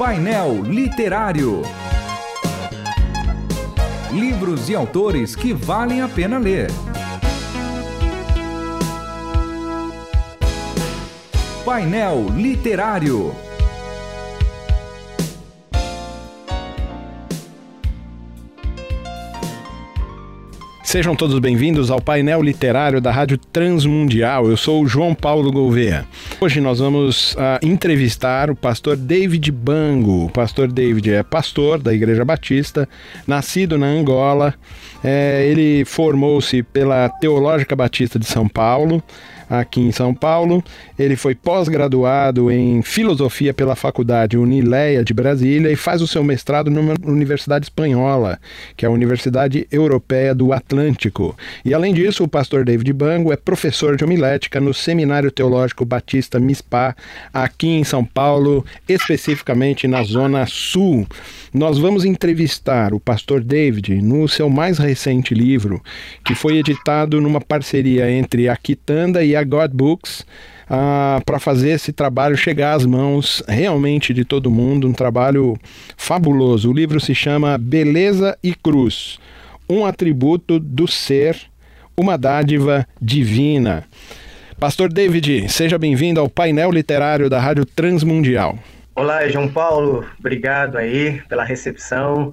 [0.00, 1.60] Painel Literário.
[4.10, 6.70] Livros e autores que valem a pena ler.
[11.66, 13.34] Painel Literário.
[20.82, 24.48] Sejam todos bem-vindos ao painel literário da Rádio Transmundial.
[24.48, 26.06] Eu sou o João Paulo Gouveia.
[26.42, 30.24] Hoje nós vamos uh, entrevistar o pastor David Bango.
[30.24, 32.88] O pastor David é pastor da Igreja Batista,
[33.26, 34.54] nascido na Angola.
[35.04, 39.02] É, ele formou-se pela Teológica Batista de São Paulo
[39.50, 40.62] aqui em São Paulo.
[40.96, 46.70] Ele foi pós-graduado em filosofia pela Faculdade Unileia de Brasília e faz o seu mestrado
[46.70, 48.38] numa universidade espanhola,
[48.76, 51.36] que é a Universidade Europeia do Atlântico.
[51.64, 56.29] E além disso, o pastor David Bango é professor de homilética no Seminário Teológico Batista
[56.38, 56.94] MISPA,
[57.32, 61.06] aqui em São Paulo, especificamente na Zona Sul.
[61.52, 65.82] Nós vamos entrevistar o pastor David no seu mais recente livro,
[66.24, 70.24] que foi editado numa parceria entre a Quitanda e a God Books.
[70.70, 75.58] Uh, para fazer esse trabalho chegar às mãos realmente de todo mundo, um trabalho
[75.96, 76.70] fabuloso.
[76.70, 79.18] O livro se chama Beleza e Cruz
[79.70, 81.38] um atributo do ser,
[81.96, 83.84] uma dádiva divina.
[84.60, 88.58] Pastor David, seja bem-vindo ao painel literário da Rádio Transmundial.
[88.94, 92.30] Olá, João Paulo, obrigado aí pela recepção.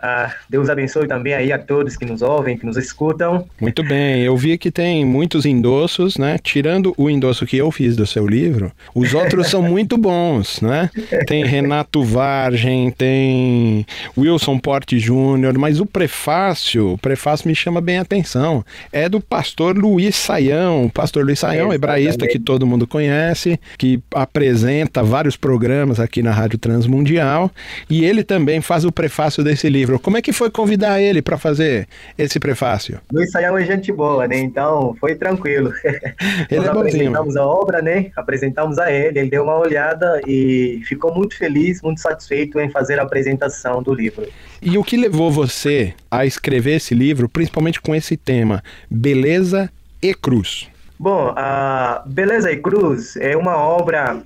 [0.00, 3.48] Ah, Deus abençoe também aí a todos que nos ouvem, que nos escutam.
[3.60, 6.38] Muito bem, eu vi que tem muitos endossos, né?
[6.40, 10.88] Tirando o endosso que eu fiz do seu livro, os outros são muito bons, né?
[11.26, 13.84] Tem Renato Vargem, tem
[14.16, 18.64] Wilson Porte Júnior, mas o prefácio, o prefácio me chama bem a atenção.
[18.92, 23.58] É do pastor Luiz Saião, o pastor Luiz Saião, é, hebraísta que todo mundo conhece,
[23.76, 27.50] que apresenta vários programas aqui na Rádio Transmundial,
[27.90, 29.98] e ele também faz o prefácio desse livro livro.
[29.98, 33.00] Como é que foi convidar ele para fazer esse prefácio?
[33.12, 34.38] Luiz Saião é gente boa, né?
[34.38, 35.72] Então foi tranquilo.
[36.50, 38.10] Ele Nós é apresentamos a obra, né?
[38.16, 42.98] Apresentamos a ele, ele deu uma olhada e ficou muito feliz, muito satisfeito em fazer
[42.98, 44.26] a apresentação do livro.
[44.60, 49.70] E o que levou você a escrever esse livro, principalmente com esse tema, beleza
[50.02, 50.68] e cruz?
[50.98, 54.20] Bom, a Beleza e Cruz é uma obra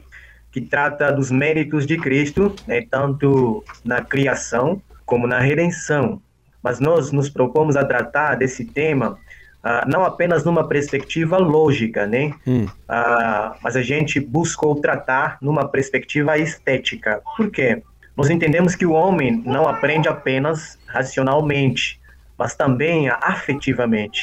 [0.50, 4.80] que trata dos méritos de Cristo, né, tanto na criação
[5.12, 6.22] como na redenção.
[6.62, 9.18] Mas nós nos propomos a tratar desse tema
[9.62, 12.32] uh, não apenas numa perspectiva lógica, né?
[12.46, 12.64] Hum.
[12.64, 17.20] Uh, mas a gente buscou tratar numa perspectiva estética.
[17.36, 17.82] Por quê?
[18.16, 22.00] Nós entendemos que o homem não aprende apenas racionalmente,
[22.38, 24.22] mas também afetivamente.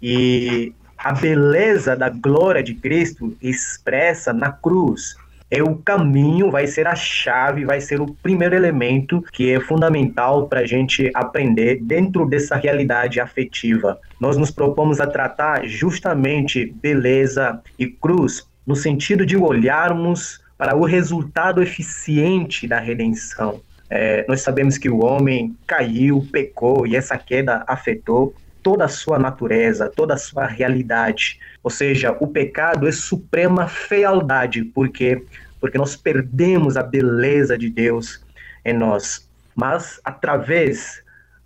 [0.00, 5.16] E a beleza da glória de Cristo expressa na cruz,
[5.50, 10.46] é o caminho, vai ser a chave, vai ser o primeiro elemento que é fundamental
[10.46, 13.98] para a gente aprender dentro dessa realidade afetiva.
[14.20, 20.84] Nós nos propomos a tratar justamente beleza e cruz no sentido de olharmos para o
[20.84, 23.60] resultado eficiente da redenção.
[23.88, 29.18] É, nós sabemos que o homem caiu, pecou e essa queda afetou toda a sua
[29.18, 31.38] natureza, toda a sua realidade.
[31.62, 35.22] Ou seja, o pecado é suprema fealdade, porque
[35.60, 38.24] porque nós perdemos a beleza de Deus
[38.64, 39.28] em nós.
[39.54, 41.02] Mas através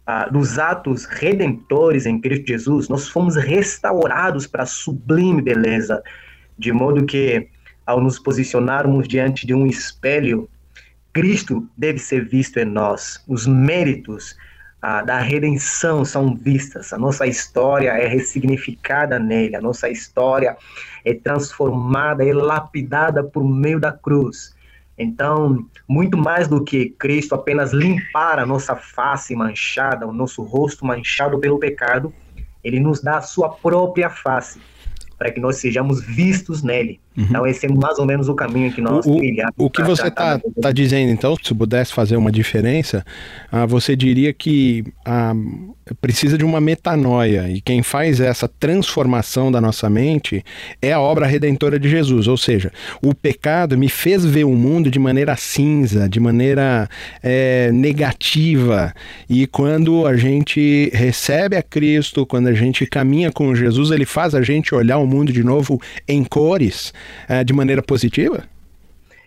[0.07, 6.01] ah, dos atos redentores em Cristo Jesus, nós fomos restaurados para a sublime beleza,
[6.57, 7.49] de modo que
[7.85, 10.49] ao nos posicionarmos diante de um espelho,
[11.13, 13.23] Cristo deve ser visto em nós.
[13.29, 14.37] Os méritos
[14.87, 20.59] ah, da redenção são vistas, a nossa história é ressignificada nele, a nossa história
[21.03, 24.55] é transformada, é lapidada por meio da cruz.
[24.99, 30.85] Então, muito mais do que Cristo apenas limpar a nossa face manchada, o nosso rosto
[30.85, 32.13] manchado pelo pecado,
[32.63, 34.61] ele nos dá a sua própria face.
[35.17, 37.01] para que nós sejamos vistos nele.
[37.17, 37.27] Uhum.
[37.31, 39.55] Então, esse é mais ou menos o caminho que nós o, trilhamos.
[39.57, 43.05] O que você está tá dizendo, então, se pudesse fazer uma diferença,
[43.53, 45.33] ah, você diria que ah,
[46.01, 50.45] precisa de uma metanoia, e quem faz essa transformação da nossa mente
[50.83, 52.27] é a obra redentora de Jesus.
[52.27, 56.89] Ou seja, o pecado me fez ver o mundo de maneira cinza, de maneira
[57.23, 58.93] é, negativa.
[59.31, 64.35] E quando a gente recebe a Cristo, quando a gente caminha com Jesus, ele faz
[64.35, 66.93] a gente olhar o mundo de novo em cores
[67.45, 68.45] de maneira positiva?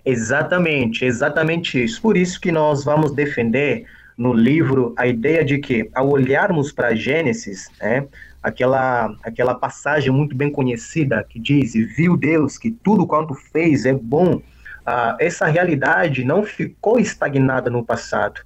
[0.06, 2.02] Exatamente, exatamente isso.
[2.02, 3.86] Por isso que nós vamos defender
[4.18, 8.08] no livro a ideia de que, ao olharmos para Gênesis, né,
[8.42, 13.94] aquela, aquela passagem muito bem conhecida que diz: viu Deus que tudo quanto fez é
[13.94, 14.36] bom.
[14.36, 18.40] Uh, essa realidade não ficou estagnada no passado.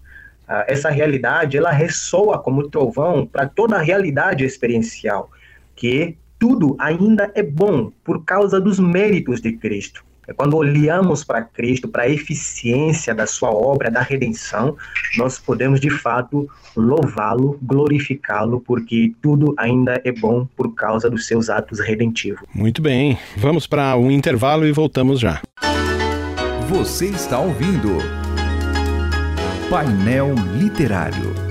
[0.50, 5.30] Uh, essa realidade ela ressoa como trovão para toda a realidade experiencial,
[5.76, 10.04] que tudo ainda é bom por causa dos méritos de Cristo.
[10.28, 14.76] É quando olhamos para Cristo, para a eficiência da sua obra, da redenção,
[15.18, 21.48] nós podemos de fato louvá-lo, glorificá-lo, porque tudo ainda é bom por causa dos seus
[21.48, 22.42] atos redentivos.
[22.56, 25.42] Muito bem, vamos para um intervalo e voltamos já.
[26.70, 27.98] Você está ouvindo
[29.70, 31.51] Painel Literário.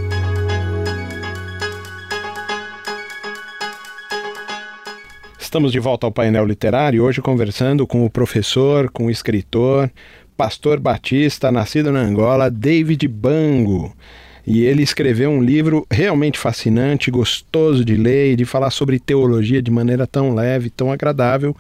[5.50, 9.91] Estamos de volta ao painel literário, hoje conversando com o professor, com o escritor,
[10.37, 13.93] pastor batista, nascido na Angola, David Bango.
[14.47, 19.61] E ele escreveu um livro realmente fascinante, gostoso de ler e de falar sobre teologia
[19.61, 21.56] de maneira tão leve, tão agradável.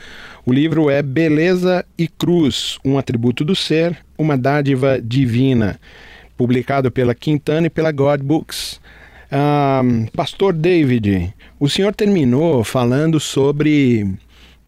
[0.46, 5.80] O livro é Beleza e Cruz, um atributo do ser, uma dádiva divina,
[6.36, 8.80] publicado pela Quintana e pela God Books.
[9.32, 9.82] Ah,
[10.14, 14.10] Pastor David, o senhor terminou falando sobre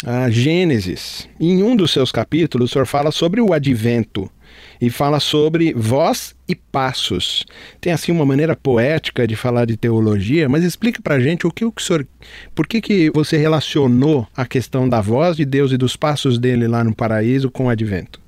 [0.04, 1.26] a Gênesis.
[1.40, 4.30] Em um dos seus capítulos, o senhor fala sobre o advento
[4.78, 7.46] e fala sobre voz e passos.
[7.80, 11.64] Tem assim uma maneira poética de falar de teologia, mas explica pra gente o que
[11.64, 12.06] o senhor,
[12.54, 16.68] por que que você relacionou a questão da voz de Deus e dos passos dele
[16.68, 18.20] lá no paraíso com o advento?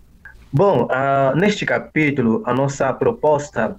[0.51, 3.77] Bom, uh, neste capítulo, a nossa proposta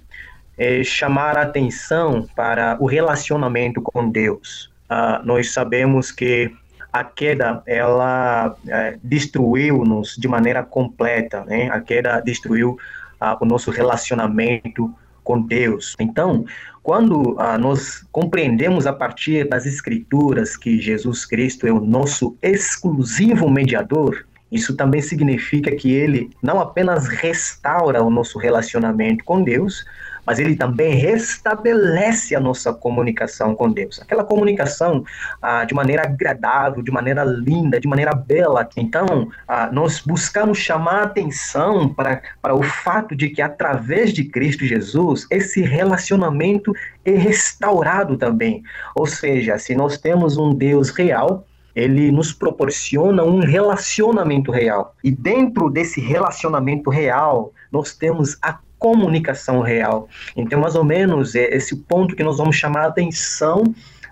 [0.56, 4.70] é, chamar a atenção para o relacionamento com Deus.
[4.90, 6.50] Uh, nós sabemos que
[6.92, 11.68] a queda ela é, destruiu-nos de maneira completa, né?
[11.70, 12.78] A queda destruiu
[13.20, 14.92] uh, o nosso relacionamento
[15.22, 15.94] com Deus.
[15.98, 16.44] Então,
[16.82, 23.50] quando uh, nós compreendemos a partir das Escrituras que Jesus Cristo é o nosso exclusivo
[23.50, 29.84] mediador, isso também significa que ele não apenas restaura o nosso relacionamento com Deus,
[30.26, 34.00] mas ele também restabelece a nossa comunicação com Deus.
[34.00, 35.04] Aquela comunicação
[35.40, 38.68] ah, de maneira agradável, de maneira linda, de maneira bela.
[38.76, 44.64] Então, ah, nós buscamos chamar atenção para, para o fato de que, através de Cristo
[44.64, 46.72] Jesus, esse relacionamento
[47.04, 48.62] é restaurado também.
[48.94, 51.46] Ou seja, se nós temos um Deus real,
[51.76, 54.94] ele nos proporciona um relacionamento real.
[55.04, 60.08] E dentro desse relacionamento real, nós temos a comunicação real.
[60.36, 63.62] Então, mais ou menos, é esse ponto que nós vamos chamar a atenção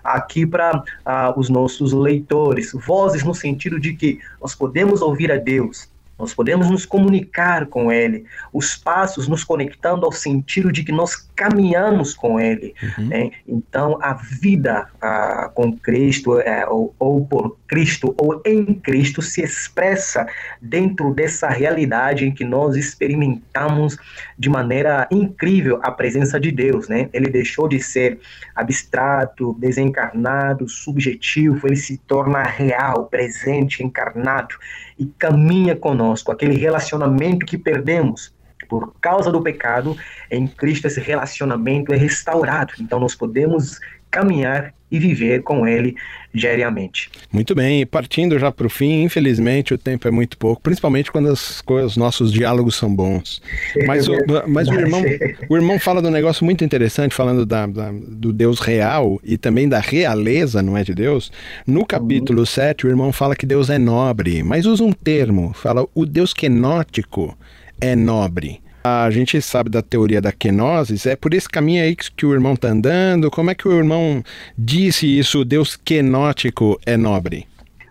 [0.03, 2.71] aqui para uh, os nossos leitores.
[2.73, 7.91] Vozes no sentido de que nós podemos ouvir a Deus, nós podemos nos comunicar com
[7.91, 12.73] Ele, os passos nos conectando ao sentido de que nós caminhamos com Ele.
[12.97, 13.07] Uhum.
[13.07, 13.31] Né?
[13.45, 19.41] Então, a vida a, com Cristo, é, ou, ou, por Cristo, ou em Cristo, se
[19.41, 20.25] expressa
[20.61, 23.97] dentro dessa realidade em que nós experimentamos
[24.39, 26.87] de maneira incrível a presença de Deus.
[26.87, 27.09] Né?
[27.11, 28.19] Ele deixou de ser
[28.55, 34.55] abstrato, desencarnado, subjetivo, ele se torna real, presente, encarnado
[34.97, 38.34] e caminha conosco, aquele relacionamento que perdemos
[38.67, 39.95] por causa do pecado,
[40.31, 42.73] em Cristo esse relacionamento é restaurado.
[42.79, 45.95] Então nós podemos caminhar e viver com Ele
[46.33, 47.09] diariamente.
[47.31, 51.11] Muito bem, e partindo já para o fim, infelizmente o tempo é muito pouco, principalmente
[51.11, 53.41] quando as, os nossos diálogos são bons.
[53.85, 54.13] Mas, o,
[54.47, 55.01] mas o, irmão,
[55.49, 59.37] o irmão fala de um negócio muito interessante, falando da, da, do Deus real e
[59.37, 61.31] também da realeza, não é de Deus.
[61.65, 62.45] No capítulo uhum.
[62.45, 66.33] 7, o irmão fala que Deus é nobre, mas usa um termo, fala o Deus
[66.33, 67.37] quenótico
[67.79, 68.61] é nobre.
[68.83, 72.53] A gente sabe da teoria da kenosis, é por esse caminho aí que, o irmão
[72.53, 73.31] está andando.
[73.31, 74.23] Como é que o irmão
[74.55, 75.39] disse isso?
[75.39, 77.47] O Deus quenótico é nobre?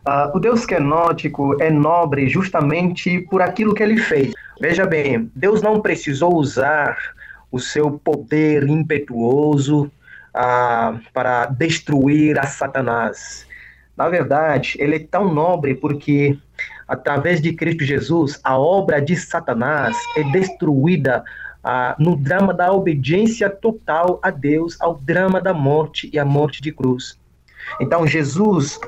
[0.07, 4.33] Uh, o Deus quenótico é nobre justamente por aquilo que ele fez.
[4.61, 6.97] Veja bem, Deus não precisou usar
[7.51, 9.91] o seu poder impetuoso
[10.35, 13.47] uh, para destruir a Satanás.
[13.97, 16.37] Na verdade, ele é tão nobre porque,
[16.87, 21.25] através de Cristo Jesus, a obra de Satanás é destruída
[21.63, 26.61] ah, no drama da obediência total a Deus, ao drama da morte e a morte
[26.61, 27.19] de cruz.
[27.81, 28.79] Então, Jesus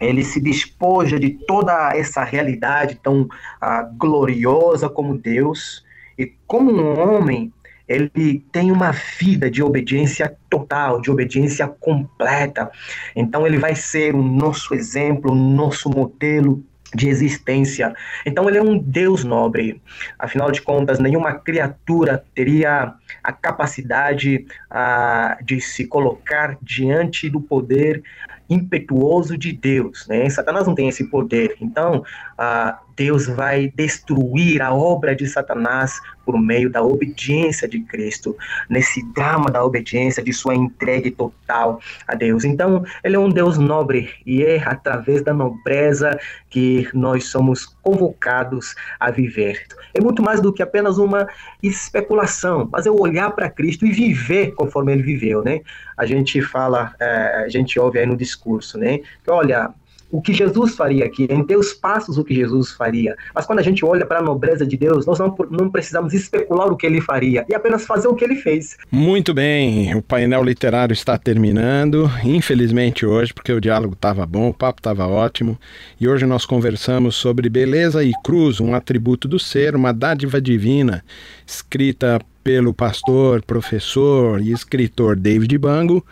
[0.00, 3.28] ele se despoja de toda essa realidade tão
[3.60, 5.84] ah, gloriosa como Deus,
[6.16, 7.52] e como um homem,
[7.86, 12.70] ele tem uma vida de obediência total, de obediência completa.
[13.16, 16.62] Então ele vai ser o nosso exemplo, o nosso modelo
[16.94, 17.94] de existência.
[18.24, 19.80] Então ele é um Deus nobre.
[20.18, 28.02] Afinal de contas, nenhuma criatura teria a capacidade uh, de se colocar diante do poder
[28.48, 30.06] impetuoso de Deus.
[30.08, 30.28] Né?
[30.30, 31.56] Satanás não tem esse poder.
[31.60, 32.02] Então,
[32.38, 38.36] uh, Deus vai destruir a obra de Satanás por meio da obediência de Cristo,
[38.68, 42.44] nesse drama da obediência, de sua entrega total a Deus.
[42.44, 46.18] Então, ele é um Deus nobre e é através da nobreza
[46.50, 49.64] que nós somos convocados a viver.
[49.94, 51.26] É muito mais do que apenas uma
[51.62, 55.60] especulação, mas é olhar para Cristo e viver conforme ele viveu, né?
[55.96, 58.37] A gente fala, é, a gente ouve aí no discurso,
[58.78, 58.98] né?
[59.24, 59.72] Que olha,
[60.10, 63.14] o que Jesus faria aqui, em teus passos o que Jesus faria.
[63.34, 66.68] Mas quando a gente olha para a nobreza de Deus, nós não, não precisamos especular
[66.68, 68.76] o que ele faria, e apenas fazer o que ele fez.
[68.90, 74.54] Muito bem, o painel literário está terminando, infelizmente hoje, porque o diálogo estava bom, o
[74.54, 75.58] papo estava ótimo,
[76.00, 81.04] e hoje nós conversamos sobre beleza e cruz, um atributo do ser, uma dádiva divina,
[81.46, 86.04] escrita pelo pastor, professor e escritor David Bango,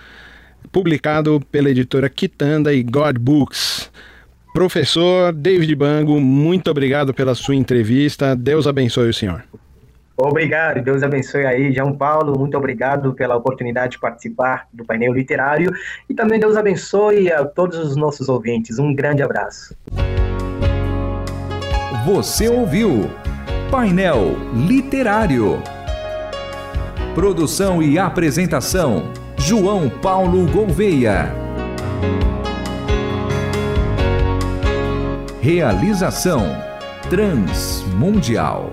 [0.73, 3.91] publicado pela editora Kitanda e God Books.
[4.53, 8.35] Professor David Bango, muito obrigado pela sua entrevista.
[8.35, 9.45] Deus abençoe o senhor.
[10.17, 12.39] Obrigado, Deus abençoe aí, João Paulo.
[12.39, 15.71] Muito obrigado pela oportunidade de participar do painel literário
[16.09, 18.79] e também Deus abençoe a todos os nossos ouvintes.
[18.79, 19.77] Um grande abraço.
[22.07, 23.11] Você ouviu
[23.71, 25.63] Painel Literário.
[27.15, 31.33] Produção e apresentação João Paulo Gouveia.
[35.41, 36.43] Realização
[37.09, 38.73] Transmundial.